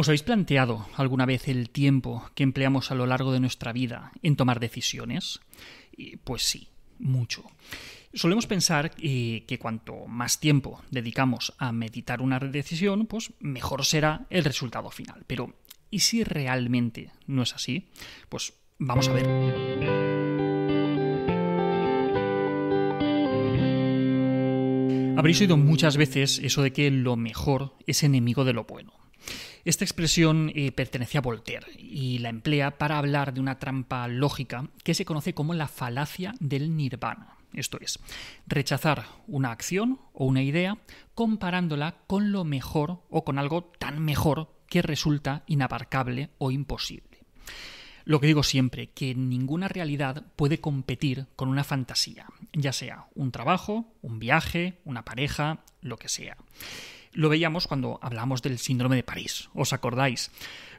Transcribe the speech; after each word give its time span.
¿Os 0.00 0.08
habéis 0.08 0.22
planteado 0.22 0.86
alguna 0.96 1.26
vez 1.26 1.46
el 1.46 1.68
tiempo 1.68 2.24
que 2.34 2.42
empleamos 2.42 2.90
a 2.90 2.94
lo 2.94 3.04
largo 3.04 3.34
de 3.34 3.40
nuestra 3.40 3.74
vida 3.74 4.12
en 4.22 4.34
tomar 4.34 4.58
decisiones? 4.58 5.40
Pues 6.24 6.42
sí, 6.42 6.68
mucho. 6.98 7.44
Solemos 8.14 8.46
pensar 8.46 8.92
eh, 8.96 9.44
que 9.46 9.58
cuanto 9.58 10.06
más 10.06 10.40
tiempo 10.40 10.80
dedicamos 10.90 11.52
a 11.58 11.70
meditar 11.72 12.22
una 12.22 12.38
decisión, 12.38 13.04
pues 13.04 13.34
mejor 13.40 13.84
será 13.84 14.26
el 14.30 14.44
resultado 14.44 14.90
final. 14.90 15.24
Pero, 15.26 15.52
¿y 15.90 15.98
si 15.98 16.24
realmente 16.24 17.10
no 17.26 17.42
es 17.42 17.54
así? 17.54 17.90
Pues 18.30 18.54
vamos 18.78 19.06
a 19.06 19.12
ver. 19.12 19.26
Habréis 25.18 25.42
oído 25.42 25.58
muchas 25.58 25.98
veces 25.98 26.38
eso 26.38 26.62
de 26.62 26.72
que 26.72 26.90
lo 26.90 27.16
mejor 27.16 27.74
es 27.86 28.02
enemigo 28.02 28.46
de 28.46 28.54
lo 28.54 28.64
bueno. 28.64 28.99
Esta 29.64 29.84
expresión 29.84 30.50
eh, 30.54 30.72
pertenece 30.72 31.18
a 31.18 31.20
Voltaire 31.20 31.66
y 31.78 32.18
la 32.18 32.30
emplea 32.30 32.78
para 32.78 32.98
hablar 32.98 33.34
de 33.34 33.40
una 33.40 33.58
trampa 33.58 34.08
lógica 34.08 34.68
que 34.84 34.94
se 34.94 35.04
conoce 35.04 35.34
como 35.34 35.54
la 35.54 35.68
falacia 35.68 36.34
del 36.40 36.76
nirvana. 36.76 37.36
Esto 37.52 37.78
es, 37.80 37.98
rechazar 38.46 39.06
una 39.26 39.50
acción 39.50 40.00
o 40.12 40.24
una 40.24 40.42
idea 40.42 40.78
comparándola 41.14 41.96
con 42.06 42.32
lo 42.32 42.44
mejor 42.44 43.02
o 43.10 43.24
con 43.24 43.38
algo 43.38 43.64
tan 43.78 44.00
mejor 44.02 44.52
que 44.68 44.82
resulta 44.82 45.42
inabarcable 45.46 46.30
o 46.38 46.52
imposible. 46.52 47.10
Lo 48.04 48.20
que 48.20 48.28
digo 48.28 48.42
siempre, 48.42 48.90
que 48.90 49.14
ninguna 49.14 49.68
realidad 49.68 50.24
puede 50.36 50.60
competir 50.60 51.26
con 51.36 51.48
una 51.48 51.64
fantasía, 51.64 52.26
ya 52.52 52.72
sea 52.72 53.06
un 53.14 53.30
trabajo, 53.30 53.92
un 54.00 54.18
viaje, 54.18 54.78
una 54.84 55.04
pareja, 55.04 55.60
lo 55.82 55.98
que 55.98 56.08
sea. 56.08 56.36
Lo 57.12 57.28
veíamos 57.28 57.66
cuando 57.66 57.98
hablamos 58.02 58.42
del 58.42 58.58
síndrome 58.58 58.96
de 58.96 59.02
París, 59.02 59.48
¿os 59.54 59.72
acordáis? 59.72 60.30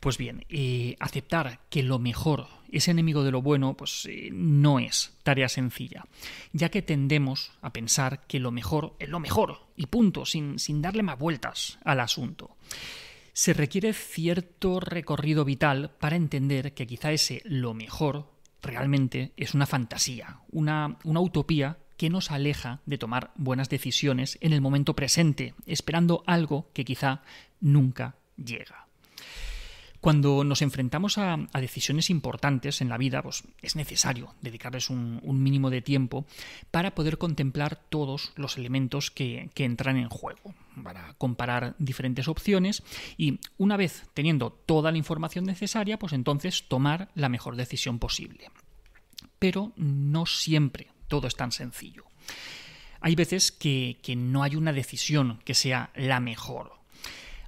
Pues 0.00 0.18
bien, 0.18 0.44
eh, 0.48 0.96
aceptar 0.98 1.60
que 1.70 1.82
lo 1.82 1.98
mejor 1.98 2.48
es 2.72 2.88
enemigo 2.88 3.22
de 3.22 3.30
lo 3.30 3.42
bueno, 3.42 3.74
pues 3.76 4.06
eh, 4.10 4.30
no 4.32 4.78
es 4.78 5.14
tarea 5.22 5.48
sencilla, 5.48 6.04
ya 6.52 6.70
que 6.70 6.82
tendemos 6.82 7.52
a 7.60 7.72
pensar 7.72 8.26
que 8.26 8.40
lo 8.40 8.50
mejor 8.50 8.96
es 8.98 9.08
lo 9.08 9.20
mejor, 9.20 9.60
y 9.76 9.86
punto, 9.86 10.24
sin, 10.26 10.58
sin 10.58 10.82
darle 10.82 11.02
más 11.02 11.18
vueltas 11.18 11.78
al 11.84 12.00
asunto. 12.00 12.56
Se 13.32 13.52
requiere 13.52 13.92
cierto 13.92 14.80
recorrido 14.80 15.44
vital 15.44 15.90
para 16.00 16.16
entender 16.16 16.74
que 16.74 16.86
quizá 16.86 17.12
ese 17.12 17.40
lo 17.44 17.72
mejor 17.72 18.32
realmente 18.60 19.32
es 19.36 19.54
una 19.54 19.66
fantasía, 19.66 20.40
una, 20.50 20.98
una 21.04 21.20
utopía 21.20 21.78
que 22.02 22.10
nos 22.10 22.32
aleja 22.32 22.80
de 22.84 22.98
tomar 22.98 23.30
buenas 23.36 23.68
decisiones 23.68 24.36
en 24.40 24.52
el 24.52 24.60
momento 24.60 24.96
presente, 24.96 25.54
esperando 25.66 26.24
algo 26.26 26.66
que 26.72 26.84
quizá 26.84 27.22
nunca 27.60 28.16
llega. 28.36 28.88
Cuando 30.00 30.42
nos 30.42 30.62
enfrentamos 30.62 31.16
a, 31.16 31.36
decisiones 31.60 32.10
importantes 32.10 32.80
en 32.80 32.88
la 32.88 32.98
vida, 32.98 33.22
pues 33.22 33.44
es 33.62 33.76
necesario 33.76 34.34
dedicarles 34.40 34.90
un, 34.90 35.20
mínimo 35.44 35.70
de 35.70 35.80
tiempo 35.80 36.26
para 36.72 36.92
poder 36.96 37.18
contemplar 37.18 37.76
todos 37.76 38.32
los 38.34 38.58
elementos 38.58 39.12
que, 39.12 39.50
que 39.54 39.64
entran 39.64 39.96
en 39.96 40.08
juego, 40.08 40.56
para 40.82 41.14
comparar 41.18 41.76
diferentes 41.78 42.26
opciones 42.26 42.82
y 43.16 43.38
una 43.58 43.76
vez 43.76 44.10
teniendo 44.12 44.50
toda 44.50 44.90
la 44.90 44.98
información 44.98 45.44
necesaria, 45.44 46.00
pues 46.00 46.14
entonces 46.14 46.66
tomar 46.66 47.10
la 47.14 47.28
mejor 47.28 47.54
decisión 47.54 48.00
posible. 48.00 48.50
Pero 49.38 49.72
no 49.76 50.26
siempre 50.26 50.91
todo 51.12 51.28
es 51.28 51.36
tan 51.36 51.52
sencillo. 51.52 52.06
Hay 53.02 53.14
veces 53.16 53.52
que, 53.52 53.98
no 54.16 54.42
hay 54.42 54.56
una 54.56 54.72
decisión 54.72 55.42
que 55.44 55.52
sea 55.52 55.90
la 55.94 56.20
mejor. 56.20 56.72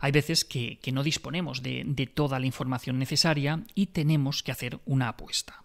Hay 0.00 0.10
veces 0.10 0.44
que, 0.44 0.80
no 0.92 1.04
disponemos 1.04 1.62
de, 1.62 2.10
toda 2.12 2.40
la 2.40 2.46
información 2.46 2.98
necesaria 2.98 3.62
y 3.76 3.86
tenemos 3.86 4.42
que 4.42 4.50
hacer 4.50 4.80
una 4.84 5.10
apuesta. 5.10 5.62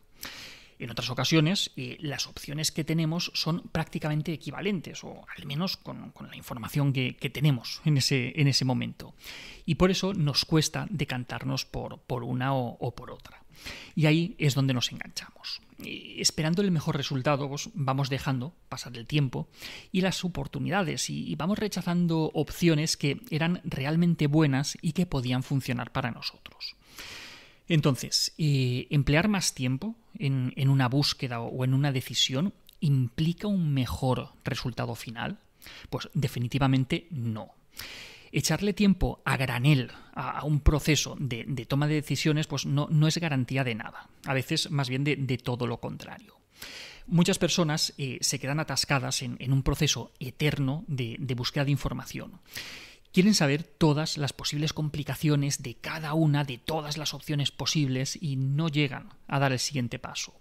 En 0.80 0.92
otras 0.92 1.10
ocasiones, 1.10 1.72
las 1.76 2.28
opciones 2.28 2.72
que 2.72 2.84
tenemos 2.84 3.32
son 3.34 3.62
prácticamente 3.72 4.32
equivalentes, 4.34 5.04
o 5.04 5.26
al 5.36 5.46
menos 5.46 5.78
con, 5.78 6.14
la 6.30 6.36
información 6.36 6.94
que, 6.94 7.14
tenemos 7.34 7.82
en 7.86 7.98
ese, 7.98 8.40
en 8.40 8.48
ese, 8.48 8.66
momento. 8.66 9.14
Y 9.66 9.76
por 9.76 9.92
eso 9.92 10.14
nos 10.14 10.46
cuesta 10.46 10.88
decantarnos 10.90 11.66
por, 11.66 12.00
por 12.00 12.24
una 12.24 12.54
o 12.54 12.96
por 12.96 13.12
otra. 13.12 13.42
Y 13.96 14.06
ahí 14.06 14.36
es 14.38 14.56
donde 14.56 14.74
nos 14.74 14.92
enganchamos. 14.92 15.62
esperando 15.80 16.64
el 16.64 16.72
mejor 16.72 16.98
resultado, 16.98 17.48
pues, 17.50 17.70
vamos 17.74 18.10
dejando 18.10 18.54
pasar 18.68 18.98
el 18.98 19.06
tiempo 19.06 19.48
y 19.92 20.02
las 20.02 20.24
oportunidades 20.24 21.10
y, 21.10 21.36
vamos 21.36 21.60
rechazando 21.60 22.32
opciones 22.34 22.98
que 22.98 23.22
eran 23.30 23.62
realmente 23.64 24.28
buenas 24.28 24.78
y 24.82 24.94
que 24.94 25.06
podían 25.06 25.44
funcionar 25.44 25.92
para 25.92 26.12
nosotros. 26.12 26.76
Entonces, 27.68 28.34
eh, 28.38 28.88
emplear 28.90 29.28
más 29.28 29.54
tiempo 29.54 29.96
en, 30.20 30.70
una 30.70 30.88
búsqueda 30.88 31.40
o 31.40 31.64
en 31.64 31.74
una 31.74 31.92
decisión 31.92 32.54
implica 32.80 33.48
un 33.48 33.74
mejor 33.74 34.30
resultado 34.44 34.96
final? 34.96 35.40
Pues 35.90 36.10
definitivamente 36.14 37.08
no 37.12 37.54
echarle 38.32 38.74
tiempo 38.74 39.22
a 39.26 39.38
granel 39.38 39.92
a, 40.14 40.44
un 40.44 40.60
proceso 40.60 41.16
de, 41.20 41.44
toma 41.68 41.88
de 41.88 41.96
decisiones 41.96 42.48
pues 42.48 42.66
no, 42.66 42.88
no, 42.90 43.08
es 43.08 43.18
garantía 43.18 43.64
de 43.64 43.76
nada. 43.76 44.10
A 44.26 44.34
veces 44.34 44.72
más 44.72 44.90
bien 44.90 45.04
de, 45.04 45.38
todo 45.38 45.68
lo 45.68 45.80
contrario. 45.80 46.38
Muchas 47.08 47.38
personas 47.38 47.94
eh, 47.98 48.18
se 48.22 48.40
quedan 48.40 48.60
atascadas 48.60 49.22
en, 49.22 49.52
un 49.52 49.64
proceso 49.64 50.12
eterno 50.20 50.84
de, 50.88 51.18
búsqueda 51.36 51.66
de 51.66 51.72
información. 51.72 52.40
Quieren 53.12 53.34
saber 53.34 53.64
todas 53.64 54.18
las 54.18 54.34
posibles 54.34 54.74
complicaciones 54.74 55.64
de 55.64 55.76
cada 55.76 56.14
una 56.14 56.44
de 56.44 56.58
todas 56.58 56.98
las 56.98 57.14
opciones 57.14 57.52
posibles 57.52 58.18
y 58.22 58.36
no 58.36 58.68
llegan 58.68 59.10
a 59.28 59.40
dar 59.40 59.52
el 59.52 59.60
siguiente 59.60 59.98
paso. 59.98 60.40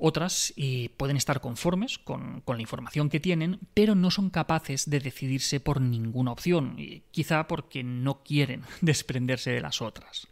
Otras 0.00 0.54
eh, 0.56 0.90
pueden 0.96 1.16
estar 1.16 1.40
conformes 1.40 1.98
con, 1.98 2.44
la 2.46 2.60
información 2.60 3.08
que 3.08 3.18
tienen, 3.18 3.58
pero 3.74 3.96
no 3.96 4.12
son 4.12 4.30
capaces 4.30 4.88
de 4.88 5.00
decidirse 5.00 5.58
por 5.58 5.80
ninguna 5.80 6.30
opción, 6.30 6.76
quizá 7.10 7.48
porque 7.48 7.82
no 7.82 8.22
quieren 8.22 8.62
desprenderse 8.80 9.50
de 9.50 9.60
las 9.60 9.82
otras. 9.82 10.28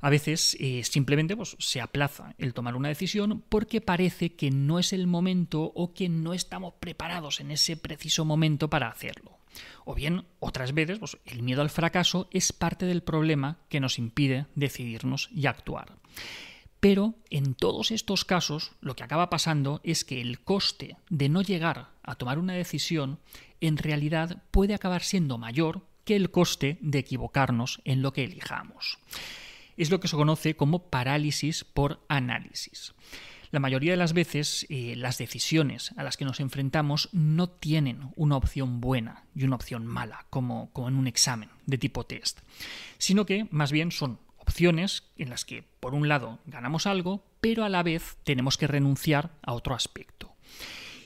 A 0.00 0.10
veces 0.10 0.56
eh, 0.60 0.84
simplemente 0.84 1.36
pues, 1.36 1.56
se 1.58 1.80
aplaza 1.80 2.36
el 2.38 2.54
tomar 2.54 2.76
una 2.76 2.88
decisión 2.88 3.42
porque 3.48 3.80
parece 3.80 4.36
que 4.36 4.52
no 4.52 4.78
es 4.78 4.92
el 4.92 5.08
momento 5.08 5.72
o 5.74 5.92
que 5.92 6.08
no 6.08 6.32
estamos 6.32 6.74
preparados 6.78 7.40
en 7.40 7.50
ese 7.50 7.76
preciso 7.76 8.24
momento 8.24 8.70
para 8.70 8.88
hacerlo. 8.88 9.37
O 9.84 9.94
bien, 9.94 10.24
otras 10.40 10.72
veces, 10.72 10.98
pues, 10.98 11.18
el 11.24 11.42
miedo 11.42 11.62
al 11.62 11.70
fracaso 11.70 12.28
es 12.30 12.52
parte 12.52 12.86
del 12.86 13.02
problema 13.02 13.58
que 13.68 13.80
nos 13.80 13.98
impide 13.98 14.46
decidirnos 14.54 15.28
y 15.34 15.46
actuar. 15.46 15.96
Pero 16.80 17.14
en 17.30 17.54
todos 17.54 17.90
estos 17.90 18.24
casos 18.24 18.72
lo 18.80 18.94
que 18.94 19.02
acaba 19.02 19.30
pasando 19.30 19.80
es 19.82 20.04
que 20.04 20.20
el 20.20 20.40
coste 20.40 20.96
de 21.10 21.28
no 21.28 21.42
llegar 21.42 21.88
a 22.02 22.14
tomar 22.14 22.38
una 22.38 22.52
decisión 22.52 23.18
en 23.60 23.76
realidad 23.76 24.42
puede 24.50 24.74
acabar 24.74 25.02
siendo 25.02 25.38
mayor 25.38 25.82
que 26.04 26.14
el 26.14 26.30
coste 26.30 26.78
de 26.80 27.00
equivocarnos 27.00 27.80
en 27.84 28.02
lo 28.02 28.12
que 28.12 28.24
elijamos. 28.24 28.98
Es 29.76 29.90
lo 29.90 30.00
que 30.00 30.08
se 30.08 30.16
conoce 30.16 30.56
como 30.56 30.88
parálisis 30.88 31.64
por 31.64 32.00
análisis. 32.08 32.94
La 33.50 33.60
mayoría 33.60 33.92
de 33.92 33.96
las 33.96 34.12
veces 34.12 34.66
eh, 34.68 34.94
las 34.96 35.18
decisiones 35.18 35.92
a 35.96 36.02
las 36.02 36.16
que 36.16 36.24
nos 36.24 36.40
enfrentamos 36.40 37.08
no 37.12 37.48
tienen 37.48 38.10
una 38.16 38.36
opción 38.36 38.80
buena 38.80 39.24
y 39.34 39.44
una 39.44 39.56
opción 39.56 39.86
mala, 39.86 40.26
como, 40.30 40.70
como 40.72 40.88
en 40.88 40.96
un 40.96 41.06
examen 41.06 41.48
de 41.66 41.78
tipo 41.78 42.04
test, 42.04 42.40
sino 42.98 43.24
que 43.24 43.46
más 43.50 43.72
bien 43.72 43.90
son 43.90 44.18
opciones 44.36 45.04
en 45.16 45.30
las 45.30 45.44
que, 45.44 45.62
por 45.80 45.94
un 45.94 46.08
lado, 46.08 46.38
ganamos 46.46 46.86
algo, 46.86 47.24
pero 47.40 47.64
a 47.64 47.68
la 47.68 47.82
vez 47.82 48.16
tenemos 48.24 48.56
que 48.56 48.66
renunciar 48.66 49.30
a 49.42 49.52
otro 49.52 49.74
aspecto. 49.74 50.34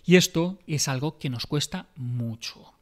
Y 0.04 0.16
esto 0.16 0.59
es 0.66 0.88
algo 0.88 1.19
que 1.19 1.30
nos 1.30 1.47
cuesta 1.47 1.86
mucho. 1.94 2.72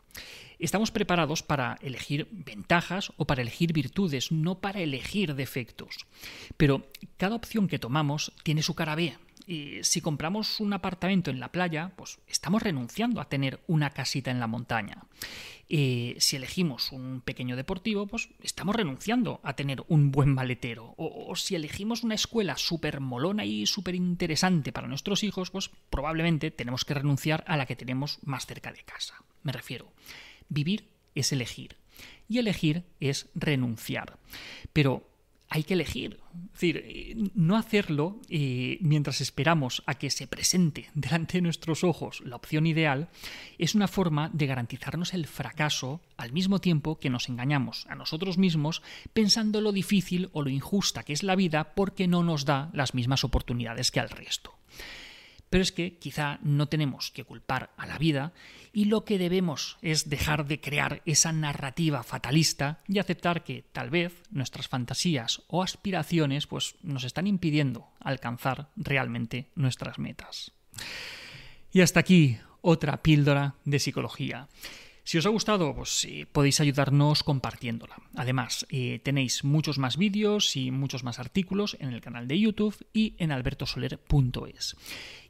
Estamos 0.59 0.91
preparados 0.91 1.42
para 1.42 1.78
elegir 1.81 2.28
ventajas 2.31 3.12
o 3.16 3.25
para 3.25 3.41
elegir 3.41 3.72
virtudes, 3.72 4.31
no 4.31 4.60
para 4.60 4.81
elegir 4.81 5.34
defectos. 5.34 6.06
Pero 6.59 6.86
cada 7.16 7.34
opción 7.34 7.66
que 7.66 7.78
tomamos 7.78 8.33
tiene 8.42 8.63
su 8.63 8.74
cara 8.74 8.95
B, 8.95 9.16
si 9.83 10.01
compramos 10.01 10.61
un 10.61 10.73
apartamento 10.73 11.31
en 11.31 11.41
la 11.41 11.51
playa, 11.51 11.93
pues 11.97 12.21
estamos 12.29 12.63
renunciando 12.63 13.21
a 13.21 13.29
tener 13.29 13.61
una 13.67 13.91
casita 13.91 14.31
en 14.31 14.41
la 14.41 14.47
montaña. 14.47 15.05
si 15.69 16.37
elegimos 16.37 16.93
un 16.93 17.21
pequeño 17.21 17.57
deportivo, 17.57 18.07
pues 18.07 18.29
estamos 18.43 18.77
renunciando 18.77 19.41
a 19.43 19.55
tener 19.55 19.83
un 19.89 20.13
buen 20.13 20.33
maletero. 20.35 20.95
O, 20.97 21.35
si 21.37 21.55
elegimos 21.55 22.03
una 22.03 22.15
escuela 22.15 22.57
súper 22.57 23.01
molona 23.01 23.45
y 23.45 23.67
súper 23.67 23.95
interesante 23.95 24.73
para 24.73 24.89
nuestros 24.89 25.23
hijos, 25.25 25.51
pues 25.51 25.71
probablemente 25.91 26.51
tenemos 26.51 26.85
que 26.85 26.95
renunciar 26.95 27.45
a 27.47 27.57
la 27.57 27.67
que 27.67 27.77
tenemos 27.77 28.19
más 28.23 28.47
cerca 28.47 28.73
de 28.73 28.85
casa. 28.85 29.15
Me 29.43 29.53
refiero, 29.53 29.93
vivir 30.49 30.89
es 31.15 31.33
elegir 31.33 31.77
y 32.29 32.39
elegir 32.39 32.85
es 33.01 33.29
renunciar. 33.35 34.19
Pero 34.73 35.09
hay 35.51 35.65
que 35.65 35.75
elegir. 35.75 36.21
Es 36.47 36.53
decir, 36.53 36.85
eh, 36.87 37.15
no 37.35 37.57
hacerlo 37.57 38.21
eh, 38.29 38.79
mientras 38.81 39.21
esperamos 39.21 39.83
a 39.85 39.97
que 39.97 40.09
se 40.09 40.29
presente 40.29 40.89
delante 40.95 41.39
de 41.39 41.43
nuestros 41.43 41.85
ojos 41.85 42.23
la 42.25 42.37
opción 42.37 42.67
ideal 42.67 43.09
es 43.59 43.75
una 43.75 43.89
forma 43.89 44.31
de 44.33 44.47
garantizarnos 44.47 45.13
el 45.13 45.27
fracaso 45.27 46.01
al 46.17 46.33
mismo 46.33 46.61
tiempo 46.61 47.01
que 47.01 47.11
nos 47.11 47.29
engañamos 47.29 47.87
a 47.89 47.97
nosotros 47.97 48.39
mismos 48.39 48.83
pensando 49.13 49.61
lo 49.61 49.73
difícil 49.73 50.31
o 50.33 50.43
lo 50.43 50.51
injusta 50.51 51.03
que 51.03 51.13
es 51.13 51.25
la 51.25 51.35
vida 51.35 51.75
porque 51.75 52.07
no 52.07 52.23
nos 52.23 52.45
da 52.45 52.71
las 52.73 52.95
mismas 52.95 53.25
oportunidades 53.25 53.91
que 53.91 54.01
al 54.01 54.11
resto. 54.11 54.55
Pero 55.51 55.63
es 55.63 55.73
que 55.73 55.99
quizá 55.99 56.39
no 56.43 56.69
tenemos 56.69 57.11
que 57.11 57.25
culpar 57.25 57.71
a 57.77 57.87
la 57.87 57.99
vida 57.99 58.33
y 58.73 58.85
lo 58.85 59.05
que 59.05 59.19
debemos 59.19 59.79
es 59.83 60.09
dejar 60.09 60.47
de 60.47 60.61
crear 60.61 61.03
esa 61.07 61.33
narrativa 61.33 62.03
fatalista 62.05 62.79
y 62.87 63.01
aceptar 63.01 63.43
que 63.43 63.65
tal 63.73 63.91
vez 63.91 64.23
nuestras 64.31 64.69
fantasías 64.69 65.43
o 65.49 65.63
aspiraciones 65.63 66.47
pues 66.47 66.77
nos 66.83 67.05
están 67.05 67.27
impidiendo 67.27 67.89
alcanzar 67.99 68.71
realmente 68.77 69.51
nuestras 69.57 69.99
metas. 69.99 70.53
Y 71.73 71.81
hasta 71.81 72.01
aquí 72.01 72.39
otra 72.61 73.03
píldora 73.03 73.55
de 73.65 73.79
psicología. 73.79 74.49
Si 75.10 75.18
os 75.18 75.27
ha 75.27 75.30
gustado, 75.30 75.74
pues 75.74 76.04
eh, 76.04 76.24
podéis 76.30 76.60
ayudarnos 76.60 77.24
compartiéndola. 77.24 77.97
Además, 78.15 78.65
eh, 78.71 79.01
tenéis 79.03 79.42
muchos 79.42 79.77
más 79.77 79.97
vídeos 79.97 80.54
y 80.54 80.71
muchos 80.71 81.03
más 81.03 81.18
artículos 81.18 81.77
en 81.80 81.89
el 81.89 82.01
canal 82.01 82.28
de 82.28 82.39
YouTube 82.39 82.77
y 82.92 83.16
en 83.18 83.33
albertosoler.es. 83.33 84.77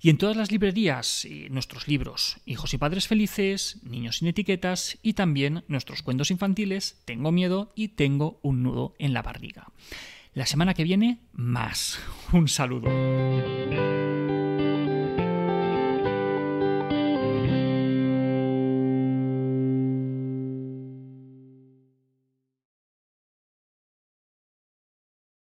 Y 0.02 0.10
en 0.10 0.18
todas 0.18 0.36
las 0.36 0.52
librerías, 0.52 1.24
eh, 1.24 1.48
nuestros 1.50 1.88
libros 1.88 2.36
Hijos 2.44 2.74
y 2.74 2.76
Padres 2.76 3.08
Felices, 3.08 3.78
Niños 3.82 4.18
sin 4.18 4.28
Etiquetas 4.28 4.98
y 5.02 5.14
también 5.14 5.64
nuestros 5.66 6.02
cuentos 6.02 6.30
infantiles 6.30 7.00
Tengo 7.06 7.32
miedo 7.32 7.72
y 7.74 7.88
Tengo 7.88 8.38
un 8.42 8.62
nudo 8.62 8.94
en 8.98 9.14
la 9.14 9.22
barriga. 9.22 9.68
La 10.34 10.44
semana 10.44 10.74
que 10.74 10.84
viene, 10.84 11.20
más. 11.32 11.98
Un 12.34 12.48
saludo. 12.48 12.90